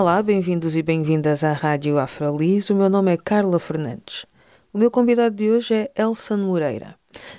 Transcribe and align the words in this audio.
Olá, 0.00 0.22
bem-vindos 0.22 0.76
e 0.76 0.82
bem-vindas 0.82 1.42
à 1.42 1.52
Rádio 1.52 1.98
Afrolis. 1.98 2.70
O 2.70 2.74
meu 2.76 2.88
nome 2.88 3.12
é 3.12 3.16
Carla 3.16 3.58
Fernandes. 3.58 4.24
O 4.72 4.78
meu 4.78 4.92
convidado 4.92 5.34
de 5.34 5.50
hoje 5.50 5.74
é 5.74 5.90
Elson 5.96 6.36
Moreira, 6.36 6.94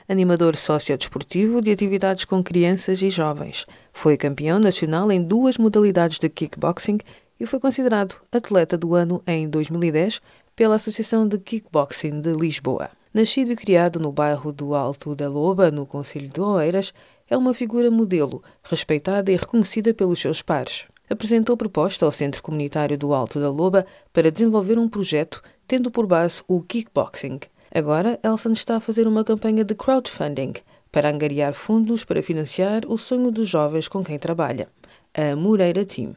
animador 0.10 0.58
sociodesportivo 0.58 1.62
de 1.62 1.72
atividades 1.72 2.26
com 2.26 2.44
crianças 2.44 3.02
e 3.02 3.10
jovens. 3.10 3.66
Foi 3.94 4.18
campeão 4.18 4.60
nacional 4.60 5.10
em 5.10 5.24
duas 5.24 5.58
modalidades 5.58 6.20
de 6.20 6.28
kickboxing 6.28 6.98
e 7.40 7.46
foi 7.46 7.62
considerado 7.62 8.18
atleta 8.30 8.78
do 8.78 8.94
ano 8.94 9.24
em 9.26 9.48
2010 9.48 10.20
pela 10.54 10.76
Associação 10.76 11.26
de 11.26 11.40
Kickboxing 11.40 12.20
de 12.20 12.34
Lisboa. 12.34 12.90
Nascido 13.14 13.54
e 13.54 13.56
criado 13.56 14.02
no 14.02 14.12
bairro 14.12 14.52
do 14.52 14.76
Alto 14.76 15.16
da 15.16 15.30
Loba, 15.30 15.72
no 15.72 15.86
Conselho 15.86 16.28
de 16.28 16.42
Oeiras, 16.42 16.94
é 17.30 17.38
uma 17.38 17.54
figura 17.54 17.90
modelo, 17.90 18.44
respeitada 18.62 19.32
e 19.32 19.38
reconhecida 19.38 19.94
pelos 19.94 20.20
seus 20.20 20.42
pares. 20.42 20.84
Apresentou 21.10 21.58
proposta 21.58 22.06
ao 22.06 22.12
Centro 22.12 22.44
Comunitário 22.44 22.98
do 22.98 23.14
Alto 23.14 23.40
da 23.40 23.50
Loba 23.50 23.86
para 24.14 24.32
desenvolver 24.32 24.78
um 24.78 24.88
projeto 24.88 25.42
tendo 25.68 25.90
por 25.90 26.06
base 26.06 26.44
o 26.48 26.62
kickboxing. 26.62 27.40
Agora, 27.74 28.20
Elson 28.24 28.52
está 28.52 28.78
a 28.78 28.80
fazer 28.80 29.08
uma 29.08 29.24
campanha 29.24 29.64
de 29.64 29.76
crowdfunding 29.76 30.54
para 30.92 31.10
angariar 31.10 31.54
fundos 31.54 32.04
para 32.04 32.24
financiar 32.24 32.82
o 32.88 32.98
sonho 32.98 33.32
dos 33.32 33.48
jovens 33.48 33.88
com 33.88 34.04
quem 34.04 34.18
trabalha, 34.18 34.68
a 35.14 35.36
Moreira 35.36 35.86
Team. 35.86 36.16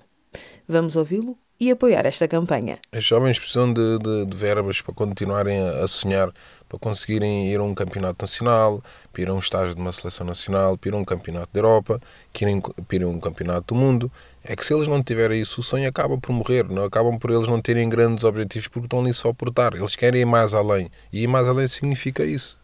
Vamos 0.66 0.96
ouvi-lo 0.96 1.36
e 1.62 1.70
apoiar 1.70 2.04
esta 2.06 2.26
campanha. 2.26 2.80
Os 2.92 3.04
jovens 3.04 3.38
precisam 3.38 3.72
de, 3.72 3.96
de, 4.00 4.26
de 4.26 4.36
verbas 4.36 4.80
para 4.80 4.92
continuarem 4.92 5.60
a, 5.60 5.86
sonhar, 5.86 6.32
para 6.68 6.76
conseguirem 6.76 7.52
ir 7.52 7.60
a 7.60 7.62
um 7.62 7.72
campeonato 7.72 8.24
nacional, 8.24 8.82
para 9.12 9.22
ir 9.22 9.28
a 9.28 9.32
um 9.32 9.38
estágio 9.38 9.72
de 9.72 9.80
uma 9.80 9.92
seleção 9.92 10.26
nacional, 10.26 10.76
para 10.76 10.88
ir 10.90 10.94
a 10.94 10.96
um 10.96 11.04
campeonato 11.04 11.50
da 11.52 11.60
Europa, 11.60 12.02
para 12.32 12.96
ir, 12.96 13.04
a 13.04 13.06
um 13.06 13.20
campeonato 13.20 13.74
do 13.74 13.80
mundo. 13.80 14.10
É 14.42 14.56
que 14.56 14.66
se 14.66 14.74
eles 14.74 14.88
não 14.88 15.00
tiverem 15.04 15.40
isso, 15.40 15.60
o 15.60 15.62
sonho 15.62 15.88
acaba 15.88 16.18
por 16.18 16.32
morrer, 16.32 16.68
não 16.68 16.82
acabam 16.82 17.16
por 17.16 17.30
eles 17.30 17.46
não 17.46 17.62
terem 17.62 17.88
grandes 17.88 18.24
objetivos 18.24 18.66
porque 18.66 18.86
estão 18.86 18.98
ali 18.98 19.14
só 19.14 19.32
por 19.32 19.46
estar. 19.46 19.72
Eles 19.76 19.94
querem 19.94 20.22
ir 20.22 20.24
mais 20.24 20.54
além. 20.54 20.90
E 21.12 21.22
ir 21.22 21.28
mais 21.28 21.46
além 21.46 21.68
significa 21.68 22.24
isso. 22.24 22.58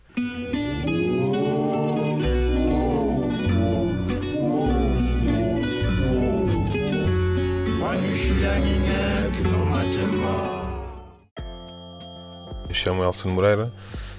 Chamo 12.78 13.02
Elson 13.02 13.30
Moreira, 13.30 13.72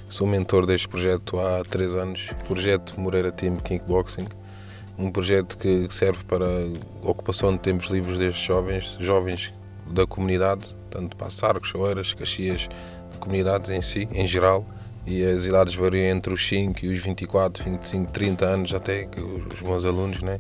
sou 0.09 0.27
mentor 0.27 0.65
deste 0.65 0.88
projeto 0.88 1.39
há 1.39 1.63
três 1.63 1.95
anos, 1.95 2.29
projeto 2.45 2.99
Moreira 2.99 3.31
Team 3.31 3.55
Kickboxing, 3.55 4.27
um 4.97 5.09
projeto 5.09 5.57
que 5.57 5.88
serve 5.89 6.25
para 6.25 6.45
a 6.45 7.09
ocupação 7.09 7.53
de 7.53 7.59
tempos 7.59 7.88
livres 7.88 8.17
destes 8.17 8.43
jovens, 8.43 8.97
jovens 8.99 9.53
da 9.89 10.05
comunidade, 10.05 10.75
tanto 10.89 11.16
para 11.16 11.29
Sarcos, 11.29 11.73
Oeiras, 11.73 12.13
Caxias, 12.13 12.67
comunidades 13.21 13.69
em 13.69 13.81
si, 13.81 14.09
em 14.11 14.27
geral, 14.27 14.66
e 15.07 15.23
as 15.23 15.45
idades 15.45 15.73
variam 15.73 16.17
entre 16.17 16.33
os 16.33 16.45
5 16.45 16.85
e 16.85 16.89
os 16.89 17.00
24, 17.00 17.63
25, 17.63 18.11
30 18.11 18.45
anos 18.45 18.73
até, 18.73 19.05
que 19.05 19.22
os 19.22 19.61
meus 19.61 19.85
alunos, 19.85 20.22
né? 20.22 20.38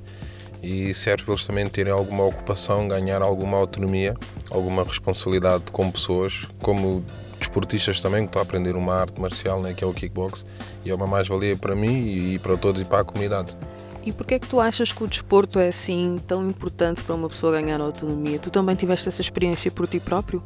e 0.61 0.93
serve 0.93 1.23
para 1.23 1.33
eles 1.33 1.45
também 1.45 1.67
terem 1.69 1.93
alguma 1.93 2.25
ocupação, 2.25 2.85
ganhar 2.85 3.21
alguma 3.21 3.57
autonomia, 3.57 4.13
alguma 4.51 4.83
responsabilidade 4.83 5.71
com 5.71 5.89
pessoas, 5.89 6.45
como 6.61 7.01
desportistas 7.39 7.99
também, 7.99 8.23
que 8.23 8.29
estão 8.29 8.41
a 8.41 8.43
aprender 8.43 8.75
uma 8.75 8.93
arte 8.93 9.19
marcial, 9.19 9.61
né, 9.61 9.73
que 9.73 9.83
é 9.83 9.87
o 9.87 9.93
kickbox, 9.93 10.45
e 10.85 10.91
é 10.91 10.95
uma 10.95 11.07
mais-valia 11.07 11.55
para 11.55 11.75
mim 11.75 12.33
e 12.33 12.39
para 12.39 12.57
todos 12.57 12.81
e 12.81 12.85
para 12.85 12.99
a 12.99 13.03
comunidade. 13.03 13.57
E 14.03 14.11
porquê 14.11 14.35
é 14.35 14.39
que 14.39 14.47
tu 14.47 14.59
achas 14.59 14.93
que 14.93 15.03
o 15.03 15.07
desporto 15.07 15.59
é 15.59 15.67
assim 15.67 16.17
tão 16.25 16.47
importante 16.47 17.03
para 17.03 17.15
uma 17.15 17.27
pessoa 17.27 17.51
ganhar 17.51 17.81
autonomia? 17.81 18.39
Tu 18.39 18.49
também 18.49 18.75
tiveste 18.75 19.09
essa 19.09 19.21
experiência 19.21 19.69
por 19.69 19.87
ti 19.87 19.99
próprio? 19.99 20.41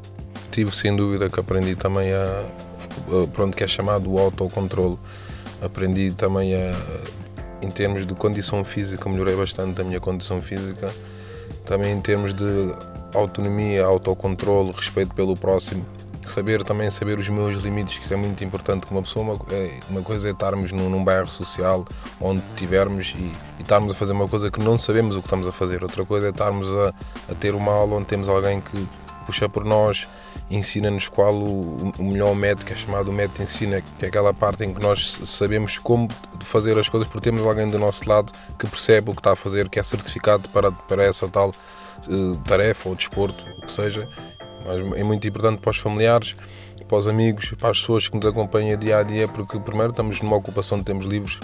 Tive 0.51 0.71
sem 0.75 0.95
dúvida 0.95 1.29
que 1.29 1.39
aprendi 1.39 1.75
também 1.75 2.11
a, 2.13 2.45
pronto 3.33 3.55
que 3.55 3.63
é 3.63 3.67
chamado 3.67 4.11
o 4.11 4.19
autocontrole. 4.19 4.97
Aprendi 5.61 6.11
também 6.11 6.55
a 6.55 6.75
em 7.63 7.71
termos 7.71 8.05
de 8.05 8.13
condição 8.13 8.63
física, 8.65 9.09
melhorei 9.09 9.35
bastante 9.35 9.79
a 9.79 9.83
minha 9.85 9.99
condição 9.99 10.41
física. 10.41 10.93
Também 11.65 11.93
em 11.93 12.01
termos 12.01 12.33
de 12.33 12.43
autonomia, 13.13 13.85
autocontrole, 13.85 14.71
respeito 14.71 15.15
pelo 15.15 15.35
próximo. 15.37 15.85
Saber 16.25 16.63
também 16.63 16.89
saber 16.89 17.19
os 17.19 17.27
meus 17.29 17.61
limites, 17.63 17.97
que 17.97 18.05
isso 18.05 18.13
é 18.13 18.17
muito 18.17 18.43
importante. 18.43 18.87
Uma 18.89 19.01
pessoa, 19.01 19.25
uma, 19.25 19.53
é, 19.53 19.79
uma 19.89 20.01
coisa 20.01 20.29
é 20.29 20.31
estarmos 20.31 20.71
num, 20.71 20.89
num 20.89 21.03
bairro 21.03 21.29
social 21.29 21.85
onde 22.19 22.41
estivermos 22.51 23.13
e, 23.17 23.23
e, 23.23 23.61
estarmos 23.61 23.91
a 23.91 23.95
fazer 23.95 24.13
uma 24.13 24.27
coisa 24.27 24.49
que 24.49 24.59
não 24.59 24.77
sabemos 24.77 25.15
o 25.15 25.19
que 25.19 25.27
estamos 25.27 25.47
a 25.47 25.51
fazer. 25.51 25.83
Outra 25.83 26.05
coisa 26.05 26.27
é 26.27 26.29
estarmos 26.29 26.67
a, 26.75 26.93
a 27.29 27.35
ter 27.35 27.53
uma 27.55 27.71
aula 27.71 27.97
onde 27.97 28.05
temos 28.05 28.29
alguém 28.29 28.61
que 28.61 28.87
puxa 29.25 29.49
por 29.49 29.63
nós, 29.63 30.07
ensina-nos 30.49 31.07
qual 31.07 31.33
o, 31.33 31.91
o, 31.97 32.03
melhor 32.03 32.35
método, 32.35 32.65
que 32.65 32.73
é 32.73 32.75
chamado 32.75 33.11
método 33.11 33.43
ensina, 33.43 33.81
que 33.81 34.05
é 34.05 34.07
aquela 34.07 34.33
parte 34.33 34.63
em 34.63 34.73
que 34.73 34.81
nós 34.81 35.21
sabemos 35.25 35.77
como 35.77 36.09
fazer 36.41 36.77
as 36.77 36.89
coisas, 36.89 37.07
porque 37.07 37.29
temos 37.29 37.45
alguém 37.45 37.69
do 37.69 37.79
nosso 37.79 38.07
lado 38.07 38.31
que 38.59 38.67
percebe 38.67 39.11
o 39.11 39.13
que 39.13 39.19
está 39.19 39.31
a 39.31 39.35
fazer, 39.35 39.69
que 39.69 39.79
é 39.79 39.83
certificado 39.83 40.47
para, 40.49 40.71
para 40.71 41.03
essa 41.03 41.27
tal 41.27 41.49
uh, 41.49 42.37
tarefa 42.45 42.89
ou 42.89 42.95
desporto, 42.95 43.45
o 43.57 43.65
que 43.65 43.71
seja. 43.71 44.07
Mas 44.65 44.99
é 44.99 45.03
muito 45.03 45.27
importante 45.27 45.59
para 45.59 45.71
os 45.71 45.77
familiares, 45.77 46.35
para 46.87 46.97
os 46.97 47.07
amigos, 47.07 47.53
para 47.59 47.69
as 47.69 47.79
pessoas 47.79 48.07
que 48.07 48.15
nos 48.15 48.25
acompanham 48.25 48.77
dia 48.77 48.97
a 48.97 49.03
dia, 49.03 49.27
porque 49.27 49.59
primeiro 49.59 49.91
estamos 49.91 50.21
numa 50.21 50.35
ocupação 50.35 50.77
de 50.77 50.85
tempos 50.85 51.05
livres 51.05 51.39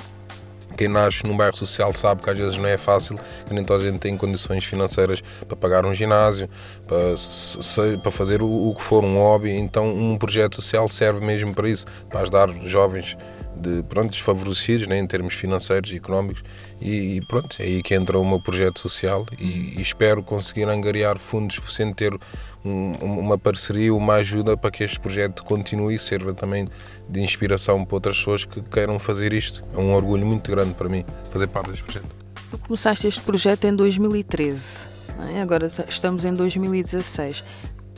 quem 0.79 0.87
nasce 0.87 1.25
num 1.25 1.35
bairro 1.35 1.57
social 1.57 1.91
sabe 1.91 2.23
que 2.23 2.29
às 2.29 2.37
vezes 2.37 2.57
não 2.57 2.65
é 2.65 2.77
fácil, 2.77 3.19
que 3.45 3.53
nem 3.53 3.65
toda 3.65 3.83
a 3.83 3.85
gente 3.85 3.99
tem 3.99 4.15
condições 4.15 4.63
financeiras 4.63 5.21
para 5.45 5.57
pagar 5.57 5.85
um 5.85 5.93
ginásio, 5.93 6.49
para, 6.87 7.97
para 8.01 8.11
fazer 8.11 8.41
o, 8.41 8.69
o, 8.69 8.73
que 8.73 8.81
for 8.81 9.03
um 9.03 9.17
hobby. 9.17 9.51
Então, 9.51 9.89
um 9.93 10.17
projeto 10.17 10.55
social 10.55 10.87
serve 10.87 11.19
mesmo 11.19 11.53
para 11.53 11.67
isso, 11.67 11.85
para 12.09 12.21
ajudar 12.21 12.49
jovens 12.63 13.17
de, 13.59 13.83
pronto, 13.83 14.11
desfavorecidos 14.11 14.87
né, 14.87 14.97
em 14.97 15.05
termos 15.05 15.33
financeiros 15.33 15.91
e 15.91 15.95
económicos. 15.97 16.43
E, 16.79 17.17
e, 17.17 17.21
pronto, 17.21 17.57
é 17.59 17.63
aí 17.63 17.83
que 17.83 17.93
entra 17.93 18.17
o 18.17 18.27
meu 18.27 18.39
projeto 18.39 18.79
social 18.79 19.25
e, 19.37 19.75
e 19.77 19.81
espero 19.81 20.23
conseguir 20.23 20.67
angariar 20.67 21.17
fundos 21.17 21.55
suficientes, 21.55 21.95
ter 21.95 22.17
um, 22.63 22.93
uma 23.01 23.37
parceria, 23.37 23.93
uma 23.93 24.15
ajuda 24.15 24.55
para 24.55 24.71
que 24.71 24.83
este 24.83 24.99
projeto 24.99 25.43
continue 25.43 25.95
e 25.95 25.99
sirva 25.99 26.33
também 26.33 26.67
de 27.07 27.21
inspiração 27.21 27.83
para 27.83 27.95
outras 27.95 28.17
pessoas 28.17 28.45
que 28.45 28.61
queiram 28.61 28.97
fazer 28.99 29.33
isto. 29.33 29.63
É 29.73 29.77
um 29.77 29.93
orgulho 29.93 30.25
muito 30.25 30.49
grande 30.49 30.73
para 30.73 30.87
mim 30.87 31.05
fazer 31.29 31.47
parte 31.47 31.71
deste 31.71 31.83
projeto. 31.83 32.15
Tu 32.49 32.57
começaste 32.57 33.07
este 33.07 33.21
projeto 33.21 33.65
em 33.65 33.75
2013, 33.75 34.87
é? 35.33 35.41
agora 35.41 35.67
estamos 35.87 36.25
em 36.25 36.33
2016. 36.33 37.43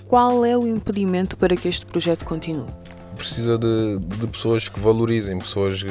Qual 0.07 0.44
é 0.44 0.57
o 0.57 0.67
impedimento 0.67 1.38
para 1.38 1.55
que 1.55 1.69
este 1.69 1.85
projeto 1.85 2.25
continue? 2.25 2.81
Precisa 3.21 3.57
de, 3.57 3.99
de, 3.99 4.27
pessoas 4.27 4.67
que 4.67 4.79
valorizem, 4.79 5.37
pessoas 5.37 5.83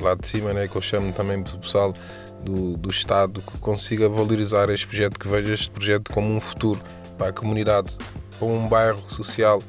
lá 0.00 0.14
de 0.14 0.26
cima, 0.26 0.52
né, 0.52 0.66
que 0.66 0.74
eu 0.74 0.82
chamo 0.82 1.12
também 1.12 1.42
pessoal 1.42 1.94
do, 2.42 2.76
do 2.76 2.90
Estado, 2.90 3.42
que 3.42 3.58
consiga 3.58 4.08
valorizar 4.08 4.70
este 4.70 4.86
projeto, 4.86 5.18
que 5.18 5.28
veja 5.28 5.52
este 5.52 5.70
projeto 5.70 6.10
como 6.12 6.34
um 6.34 6.40
futuro 6.40 6.80
para 7.16 7.28
a 7.28 7.32
comunidade, 7.32 7.98
para 8.38 8.48
um 8.48 8.66
bairro 8.66 9.02
social. 9.08 9.62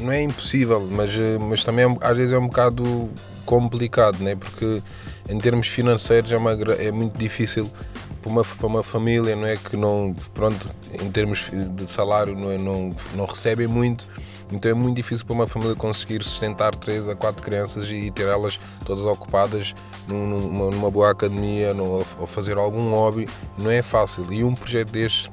Não 0.00 0.12
é 0.12 0.22
impossível, 0.22 0.80
mas, 0.80 1.10
mas 1.40 1.64
também 1.64 1.84
é, 1.84 1.96
às 2.00 2.16
vezes 2.16 2.32
é 2.32 2.38
um 2.38 2.46
bocado 2.46 3.10
complicado, 3.44 4.22
né? 4.22 4.36
porque 4.36 4.82
em 5.28 5.38
termos 5.38 5.66
financeiros 5.66 6.30
é, 6.30 6.36
uma, 6.36 6.52
é 6.52 6.90
muito 6.92 7.18
difícil 7.18 7.70
para 8.22 8.30
uma, 8.30 8.44
para 8.44 8.66
uma 8.66 8.82
família 8.82 9.34
não 9.34 9.46
é 9.46 9.56
que 9.56 9.76
não 9.76 10.14
pronto 10.32 10.70
em 11.00 11.10
termos 11.10 11.50
de 11.50 11.90
salário 11.90 12.36
não, 12.36 12.50
é, 12.50 12.56
não, 12.56 12.94
não 13.14 13.26
recebem 13.26 13.66
muito 13.66 14.06
então 14.52 14.70
é 14.70 14.74
muito 14.74 14.96
difícil 14.96 15.24
para 15.24 15.34
uma 15.34 15.46
família 15.46 15.74
conseguir 15.74 16.22
sustentar 16.22 16.76
três 16.76 17.08
a 17.08 17.16
quatro 17.16 17.42
crianças 17.42 17.88
e 17.88 18.10
ter 18.10 18.28
elas 18.28 18.60
todas 18.84 19.02
ocupadas 19.04 19.74
numa, 20.06 20.70
numa 20.70 20.90
boa 20.90 21.10
academia 21.10 21.74
ou 21.74 22.04
fazer 22.26 22.58
algum 22.58 22.90
hobby. 22.90 23.26
Não 23.56 23.70
é 23.70 23.80
fácil. 23.80 24.30
E 24.30 24.44
um 24.44 24.54
projeto 24.54 24.90
deste, 24.90 25.32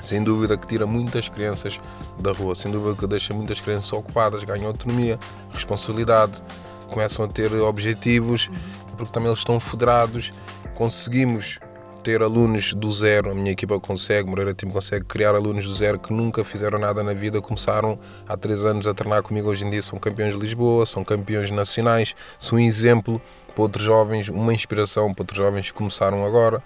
sem 0.00 0.24
dúvida, 0.24 0.56
que 0.56 0.66
tira 0.66 0.86
muitas 0.86 1.28
crianças 1.28 1.78
da 2.18 2.32
rua, 2.32 2.54
sem 2.54 2.72
dúvida 2.72 2.96
que 2.96 3.06
deixa 3.06 3.34
muitas 3.34 3.60
crianças 3.60 3.92
ocupadas, 3.92 4.42
ganham 4.44 4.68
autonomia, 4.68 5.18
responsabilidade, 5.52 6.42
começam 6.88 7.26
a 7.26 7.28
ter 7.28 7.52
objetivos, 7.52 8.50
porque 8.96 9.12
também 9.12 9.28
eles 9.28 9.40
estão 9.40 9.60
federados. 9.60 10.32
Conseguimos 10.74 11.58
ter 12.08 12.22
alunos 12.22 12.72
do 12.72 12.90
zero, 12.90 13.30
a 13.30 13.34
minha 13.34 13.50
equipa 13.50 13.78
consegue, 13.78 14.30
Moreira 14.30 14.54
Time 14.54 14.72
consegue 14.72 15.04
criar 15.04 15.34
alunos 15.34 15.66
do 15.66 15.74
zero 15.74 15.98
que 15.98 16.10
nunca 16.10 16.42
fizeram 16.42 16.78
nada 16.78 17.02
na 17.02 17.12
vida, 17.12 17.38
começaram 17.42 17.98
há 18.26 18.34
três 18.34 18.64
anos 18.64 18.86
a 18.86 18.94
treinar 18.94 19.22
comigo, 19.22 19.50
hoje 19.50 19.66
em 19.66 19.68
dia 19.68 19.82
são 19.82 19.98
campeões 19.98 20.32
de 20.32 20.40
Lisboa, 20.40 20.86
são 20.86 21.04
campeões 21.04 21.50
nacionais, 21.50 22.16
são 22.38 22.56
um 22.56 22.62
exemplo 22.62 23.20
para 23.54 23.60
outros 23.60 23.84
jovens, 23.84 24.30
uma 24.30 24.54
inspiração 24.54 25.12
para 25.12 25.20
outros 25.20 25.36
jovens 25.36 25.70
que 25.70 25.76
começaram 25.76 26.24
agora. 26.24 26.62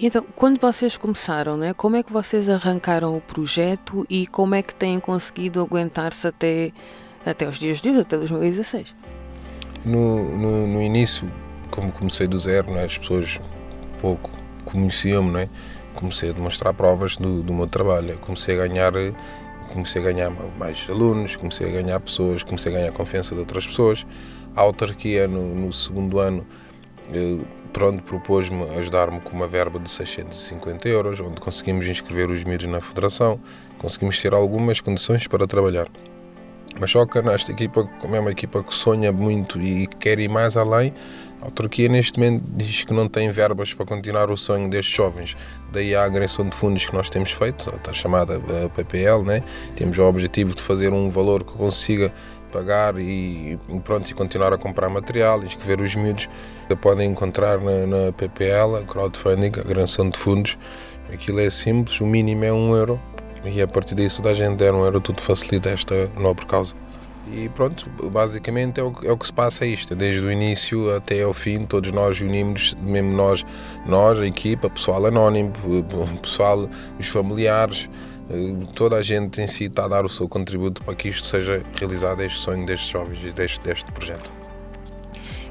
Então, 0.00 0.24
quando 0.34 0.58
vocês 0.58 0.96
começaram, 0.96 1.58
né, 1.58 1.74
como 1.74 1.96
é 1.96 2.02
que 2.02 2.10
vocês 2.10 2.48
arrancaram 2.48 3.14
o 3.14 3.20
projeto 3.20 4.06
e 4.08 4.26
como 4.26 4.54
é 4.54 4.62
que 4.62 4.74
têm 4.74 4.98
conseguido 4.98 5.60
aguentar-se 5.60 6.26
até, 6.26 6.72
até 7.26 7.46
os 7.46 7.58
dias 7.58 7.82
de 7.82 7.90
hoje, 7.90 8.00
até 8.00 8.16
2016? 8.16 8.94
No, 9.84 10.34
no, 10.38 10.66
no 10.66 10.80
início, 10.80 11.30
como 11.70 11.92
comecei 11.92 12.26
do 12.26 12.38
zero, 12.38 12.72
né, 12.72 12.84
as 12.84 12.96
pessoas 12.96 13.38
pouco 14.00 14.35
conheciam-me, 14.66 15.30
né, 15.30 15.48
comecei 15.94 16.30
a 16.30 16.32
demonstrar 16.32 16.74
provas 16.74 17.16
do, 17.16 17.42
do 17.42 17.54
meu 17.54 17.66
trabalho, 17.66 18.18
comecei 18.18 18.60
a 18.60 18.66
ganhar 18.66 18.92
comecei 19.72 20.00
a 20.00 20.04
ganhar 20.04 20.30
mais 20.58 20.86
alunos, 20.88 21.34
comecei 21.34 21.68
a 21.68 21.72
ganhar 21.72 21.98
pessoas, 21.98 22.42
comecei 22.42 22.72
a 22.72 22.78
ganhar 22.78 22.92
confiança 22.92 23.34
de 23.34 23.40
outras 23.40 23.66
pessoas. 23.66 24.06
A 24.54 24.60
autarquia 24.60 25.26
no, 25.26 25.54
no 25.54 25.72
segundo 25.72 26.20
ano 26.20 26.46
eh, 27.12 27.44
pronto, 27.72 28.02
propôs-me 28.02 28.62
ajudar-me 28.78 29.20
com 29.20 29.36
uma 29.36 29.46
verba 29.46 29.78
de 29.78 29.90
650 29.90 30.88
euros, 30.88 31.20
onde 31.20 31.40
conseguimos 31.40 31.86
inscrever 31.86 32.30
os 32.30 32.42
miúdos 32.44 32.66
na 32.66 32.80
federação, 32.80 33.40
conseguimos 33.78 34.20
ter 34.20 34.32
algumas 34.32 34.80
condições 34.80 35.26
para 35.26 35.46
trabalhar. 35.46 35.88
Mas 36.78 36.90
só 36.90 37.06
que 37.06 37.20
nesta 37.22 37.52
equipa, 37.52 37.84
como 38.00 38.16
é 38.16 38.20
uma 38.20 38.30
equipa 38.30 38.62
que 38.62 38.74
sonha 38.74 39.10
muito 39.10 39.60
e 39.60 39.86
quer 39.86 40.18
ir 40.18 40.28
mais 40.28 40.56
além, 40.56 40.92
a 41.40 41.46
autarquia 41.46 41.88
neste 41.88 42.18
momento 42.18 42.44
diz 42.48 42.82
que 42.82 42.92
não 42.92 43.08
tem 43.08 43.30
verbas 43.30 43.72
para 43.74 43.86
continuar 43.86 44.30
o 44.30 44.36
sonho 44.36 44.68
destes 44.68 44.94
jovens. 44.94 45.36
Daí 45.72 45.94
a 45.94 46.04
agressão 46.04 46.48
de 46.48 46.54
fundos 46.54 46.86
que 46.86 46.94
nós 46.94 47.10
temos 47.10 47.30
feito, 47.30 47.72
a 47.88 47.92
chamada 47.92 48.40
PPL, 48.74 49.22
né? 49.24 49.42
temos 49.74 49.98
o 49.98 50.02
objetivo 50.02 50.54
de 50.54 50.62
fazer 50.62 50.92
um 50.92 51.08
valor 51.10 51.44
que 51.44 51.52
consiga 51.52 52.12
pagar 52.52 52.98
e, 52.98 53.58
pronto, 53.84 54.10
e 54.10 54.14
continuar 54.14 54.52
a 54.52 54.58
comprar 54.58 54.88
material, 54.88 55.44
inscrever 55.44 55.80
os 55.80 55.94
miúdos. 55.94 56.28
Podem 56.80 57.10
encontrar 57.10 57.60
na, 57.60 57.86
na 57.86 58.12
PPL, 58.12 58.84
crowdfunding, 58.86 59.52
agressão 59.60 60.08
de 60.08 60.18
fundos. 60.18 60.56
Aquilo 61.12 61.40
é 61.40 61.50
simples, 61.50 62.00
o 62.00 62.06
mínimo 62.06 62.44
é 62.44 62.52
um 62.52 62.74
euro 62.74 63.00
e 63.48 63.62
a 63.62 63.66
partir 63.66 63.94
disso 63.94 64.22
da 64.22 64.34
gente 64.34 64.56
der 64.56 64.74
um 64.74 64.84
euro, 64.84 65.00
tudo 65.00 65.20
facilita 65.20 65.70
esta 65.70 66.10
nobre 66.18 66.46
causa. 66.46 66.74
E 67.32 67.48
pronto, 67.48 67.90
basicamente 68.10 68.78
é 68.78 68.84
o, 68.84 68.94
é 69.02 69.10
o 69.10 69.16
que 69.16 69.26
se 69.26 69.32
passa 69.32 69.64
é 69.64 69.68
isto, 69.68 69.96
desde 69.96 70.20
o 70.20 70.30
início 70.30 70.94
até 70.94 71.22
ao 71.22 71.34
fim, 71.34 71.66
todos 71.66 71.90
nós 71.90 72.20
unimos, 72.20 72.76
mesmo 72.80 73.12
nós, 73.16 73.44
nós, 73.84 74.20
a 74.20 74.26
equipa, 74.26 74.70
pessoal 74.70 75.04
anónimo, 75.06 75.52
pessoal, 76.22 76.68
os 76.98 77.08
familiares, 77.08 77.88
eh, 78.30 78.54
toda 78.74 78.96
a 78.96 79.02
gente 79.02 79.40
em 79.40 79.48
si 79.48 79.64
está 79.64 79.86
a 79.86 79.88
dar 79.88 80.04
o 80.04 80.08
seu 80.08 80.28
contributo 80.28 80.82
para 80.84 80.94
que 80.94 81.08
isto 81.08 81.26
seja 81.26 81.64
realizado, 81.74 82.22
este 82.22 82.38
sonho 82.38 82.64
destes 82.64 82.90
jovens 82.90 83.18
e 83.24 83.32
deste, 83.32 83.60
deste 83.60 83.90
projeto. 83.90 84.30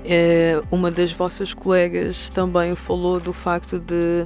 É, 0.05 0.61
uma 0.71 0.91
das 0.91 1.11
vossas 1.11 1.53
colegas 1.53 2.29
também 2.29 2.73
falou 2.75 3.19
do 3.19 3.33
facto 3.33 3.79
de 3.79 4.25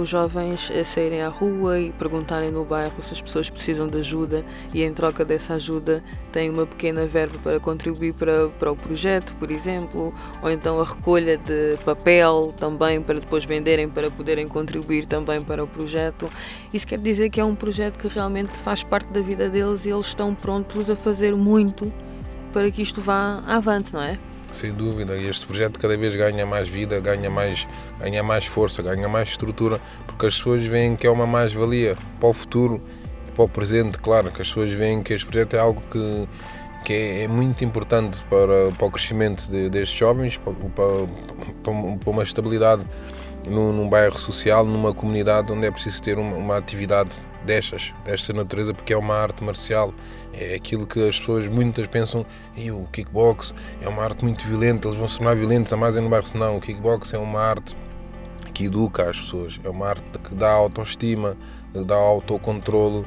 os 0.00 0.08
jovens 0.08 0.72
saírem 0.84 1.22
à 1.22 1.28
rua 1.28 1.78
e 1.78 1.92
perguntarem 1.92 2.50
no 2.50 2.64
bairro 2.64 3.00
se 3.02 3.12
as 3.12 3.20
pessoas 3.20 3.48
precisam 3.48 3.88
de 3.88 3.98
ajuda 3.98 4.44
e 4.74 4.82
em 4.82 4.92
troca 4.92 5.24
dessa 5.24 5.54
ajuda 5.54 6.02
têm 6.32 6.50
uma 6.50 6.66
pequena 6.66 7.06
verba 7.06 7.38
para 7.42 7.60
contribuir 7.60 8.12
para, 8.12 8.48
para 8.48 8.72
o 8.72 8.76
projeto, 8.76 9.36
por 9.36 9.50
exemplo, 9.50 10.12
ou 10.42 10.50
então 10.50 10.80
a 10.80 10.84
recolha 10.84 11.36
de 11.36 11.76
papel 11.84 12.52
também 12.58 13.00
para 13.00 13.20
depois 13.20 13.44
venderem 13.44 13.88
para 13.88 14.10
poderem 14.10 14.48
contribuir 14.48 15.06
também 15.06 15.40
para 15.40 15.62
o 15.62 15.66
projeto. 15.66 16.28
Isso 16.72 16.86
quer 16.86 16.98
dizer 16.98 17.30
que 17.30 17.40
é 17.40 17.44
um 17.44 17.54
projeto 17.54 17.98
que 17.98 18.08
realmente 18.08 18.56
faz 18.58 18.82
parte 18.82 19.08
da 19.12 19.20
vida 19.20 19.48
deles 19.48 19.84
e 19.84 19.90
eles 19.90 20.06
estão 20.06 20.34
prontos 20.34 20.90
a 20.90 20.96
fazer 20.96 21.34
muito 21.34 21.92
para 22.52 22.70
que 22.70 22.82
isto 22.82 23.00
vá 23.00 23.42
avante, 23.46 23.92
não 23.92 24.02
é? 24.02 24.18
Sem 24.50 24.72
dúvida, 24.72 25.16
e 25.16 25.28
este 25.28 25.46
projeto 25.46 25.78
cada 25.78 25.96
vez 25.96 26.16
ganha 26.16 26.46
mais 26.46 26.68
vida, 26.68 26.98
ganha 27.00 27.28
mais, 27.28 27.68
ganha 28.00 28.22
mais 28.22 28.46
força, 28.46 28.82
ganha 28.82 29.08
mais 29.08 29.28
estrutura, 29.28 29.80
porque 30.06 30.26
as 30.26 30.36
pessoas 30.36 30.64
veem 30.64 30.96
que 30.96 31.06
é 31.06 31.10
uma 31.10 31.26
mais-valia 31.26 31.96
para 32.18 32.28
o 32.28 32.32
futuro 32.32 32.80
e 33.28 33.30
para 33.32 33.44
o 33.44 33.48
presente. 33.48 33.98
Claro 33.98 34.30
que 34.30 34.40
as 34.40 34.48
pessoas 34.48 34.70
veem 34.70 35.02
que 35.02 35.12
este 35.12 35.26
projeto 35.26 35.54
é 35.54 35.58
algo 35.58 35.82
que, 35.90 36.28
que 36.84 36.92
é, 36.92 37.22
é 37.24 37.28
muito 37.28 37.64
importante 37.64 38.22
para, 38.30 38.72
para 38.76 38.86
o 38.86 38.90
crescimento 38.90 39.50
de, 39.50 39.68
destes 39.68 39.98
jovens, 39.98 40.38
para, 40.38 40.54
para, 40.54 41.96
para 42.00 42.10
uma 42.10 42.22
estabilidade 42.22 42.82
num, 43.46 43.72
num, 43.72 43.88
bairro 43.88 44.18
social, 44.18 44.64
numa 44.64 44.94
comunidade 44.94 45.52
onde 45.52 45.66
é 45.66 45.70
preciso 45.70 46.02
ter 46.02 46.18
uma, 46.18 46.36
uma 46.36 46.56
atividade 46.56 47.18
destas, 47.44 47.94
desta 48.04 48.32
natureza, 48.32 48.74
porque 48.74 48.92
é 48.92 48.96
uma 48.96 49.14
arte 49.14 49.42
marcial. 49.42 49.92
É 50.32 50.54
aquilo 50.54 50.86
que 50.86 51.08
as 51.08 51.18
pessoas 51.18 51.46
muitas 51.48 51.86
pensam, 51.86 52.24
e 52.56 52.70
o 52.70 52.84
kickbox 52.92 53.54
é 53.80 53.88
uma 53.88 54.04
arte 54.04 54.24
muito 54.24 54.46
violenta, 54.46 54.88
eles 54.88 54.98
vão 54.98 55.08
se 55.08 55.18
tornar 55.18 55.34
violentos, 55.34 55.72
a 55.72 55.76
mais 55.76 55.96
é 55.96 56.00
no 56.00 56.08
bairro. 56.08 56.26
Não, 56.34 56.56
o 56.56 56.60
kickbox 56.60 57.14
é 57.14 57.18
uma 57.18 57.40
arte 57.40 57.76
que 58.52 58.64
educa 58.64 59.08
as 59.08 59.20
pessoas, 59.20 59.58
é 59.62 59.70
uma 59.70 59.88
arte 59.88 60.02
que 60.22 60.34
dá 60.34 60.50
autoestima, 60.50 61.36
dá 61.86 61.94
autocontrolo, 61.94 63.06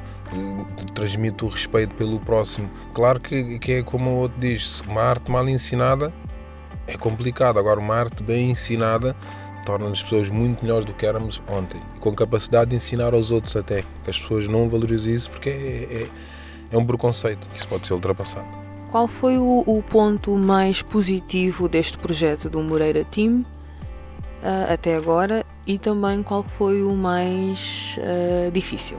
transmite 0.94 1.44
o 1.44 1.48
respeito 1.48 1.94
pelo 1.94 2.18
próximo. 2.20 2.70
Claro 2.94 3.20
que, 3.20 3.58
que 3.58 3.72
é 3.72 3.82
como 3.82 4.10
o 4.10 4.16
outro 4.20 4.40
diz, 4.40 4.80
uma 4.82 5.02
arte 5.02 5.30
mal 5.30 5.48
ensinada 5.48 6.12
é 6.86 6.96
complicado, 6.96 7.58
agora 7.58 7.78
uma 7.78 7.94
arte 7.94 8.22
bem 8.22 8.50
ensinada 8.50 9.16
torna 9.64 9.88
as 9.88 10.02
pessoas 10.02 10.28
muito 10.28 10.64
melhores 10.64 10.84
do 10.84 10.92
que 10.92 11.06
éramos 11.06 11.42
ontem. 11.48 11.80
E 11.96 11.98
com 11.98 12.14
capacidade 12.14 12.70
de 12.70 12.76
ensinar 12.76 13.14
aos 13.14 13.30
outros 13.30 13.56
até. 13.56 13.82
Que 14.04 14.10
as 14.10 14.18
pessoas 14.18 14.46
não 14.48 14.68
valorizam 14.68 15.12
isso 15.12 15.30
porque 15.30 15.48
é, 15.48 15.52
é, 15.52 16.08
é 16.72 16.78
um 16.78 16.84
preconceito 16.84 17.48
que 17.48 17.58
isso 17.58 17.68
pode 17.68 17.86
ser 17.86 17.94
ultrapassado. 17.94 18.46
Qual 18.90 19.08
foi 19.08 19.38
o, 19.38 19.64
o 19.66 19.82
ponto 19.82 20.36
mais 20.36 20.82
positivo 20.82 21.68
deste 21.68 21.96
projeto 21.96 22.50
do 22.50 22.60
Moreira 22.60 23.04
Team 23.04 23.40
uh, 23.40 24.72
até 24.72 24.96
agora 24.96 25.46
e 25.66 25.78
também 25.78 26.22
qual 26.22 26.42
foi 26.42 26.82
o 26.82 26.94
mais 26.94 27.98
uh, 27.98 28.50
difícil? 28.50 28.98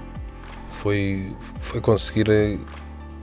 Foi, 0.67 1.31
foi 1.59 1.79
conseguir 1.79 2.59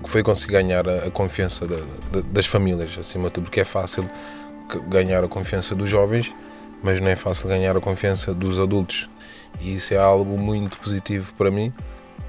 foi 0.04 0.22
conseguir 0.22 0.52
ganhar 0.52 0.88
a, 0.88 1.06
a 1.06 1.10
confiança 1.10 1.66
da, 1.66 1.76
da, 2.12 2.20
das 2.31 2.46
famílias, 2.46 2.96
acima 2.98 3.28
de 3.28 3.34
tudo, 3.34 3.44
porque 3.44 3.60
é 3.60 3.64
fácil 3.64 4.06
ganhar 4.88 5.25
a 5.25 5.28
confiança 5.28 5.75
dos 5.75 5.90
jovens, 5.90 6.32
mas 6.82 7.00
não 7.00 7.09
é 7.09 7.17
fácil 7.17 7.49
ganhar 7.49 7.77
a 7.77 7.81
confiança 7.81 8.32
dos 8.32 8.59
adultos. 8.59 9.09
E 9.61 9.75
isso 9.75 9.94
é 9.94 9.99
algo 9.99 10.38
muito 10.38 10.79
positivo 10.79 11.32
para 11.35 11.50
mim, 11.50 11.73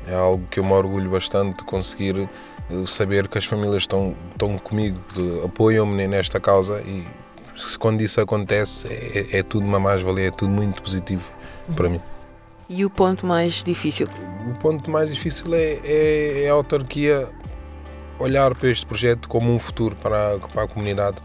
é 0.08 0.14
algo 0.14 0.46
que 0.50 0.60
eu 0.60 0.64
me 0.64 0.74
orgulho 0.74 1.12
bastante 1.12 1.60
de 1.60 1.64
conseguir 1.64 2.18
eh, 2.18 2.86
saber 2.86 3.28
que 3.28 3.38
as 3.38 3.46
famílias 3.46 3.84
estão, 3.84 4.16
estão 4.32 4.58
comigo, 4.58 5.00
apoiam-me 5.46 6.08
nesta 6.08 6.40
causa 6.40 6.82
e 6.82 7.06
quando 7.78 8.02
isso 8.02 8.20
acontece 8.20 8.88
é, 8.88 9.40
é 9.40 9.44
tudo 9.44 9.66
uma 9.66 9.80
mais-valia, 9.80 10.28
é 10.28 10.32
tudo 10.32 10.52
muito 10.52 10.82
positivo 10.82 11.32
para 11.76 11.88
mim. 11.90 12.02
E 12.68 12.86
o 12.86 12.90
ponto 12.90 13.26
mais 13.26 13.64
difícil? 13.64 14.08
O 14.50 14.58
ponto 14.60 14.90
mais 14.90 15.14
difícil 15.14 15.54
é, 15.54 15.80
é, 15.84 16.44
é 16.46 16.50
a 16.50 16.54
autarquia 16.54 17.28
olhar 18.18 18.56
para 18.56 18.70
este 18.70 18.86
projeto 18.86 19.28
como 19.28 19.54
um 19.54 19.60
futuro 19.60 19.96
para 19.96 20.36
a, 20.36 20.40
para 20.40 20.64
a 20.64 20.68
comunidade, 20.68 21.18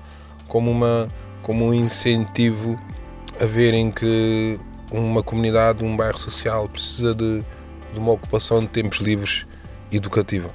como, 0.48 0.70
uma, 0.70 1.08
como 1.42 1.66
um 1.66 1.74
incentivo 1.74 2.78
a 3.40 3.46
verem 3.46 3.90
que 3.90 4.58
uma 4.90 5.22
comunidade, 5.22 5.84
um 5.84 5.96
bairro 5.96 6.18
social 6.18 6.68
precisa 6.68 7.14
de, 7.14 7.42
de 7.92 7.98
uma 7.98 8.12
ocupação 8.12 8.60
de 8.60 8.68
tempos 8.68 8.98
livres 8.98 9.46
educativa. 9.90 10.50